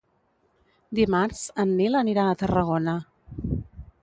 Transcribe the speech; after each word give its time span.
Dimarts 0.99 1.43
en 1.65 1.75
Nil 1.83 1.99
anirà 2.01 2.25
a 2.31 2.39
Tarragona. 2.41 2.97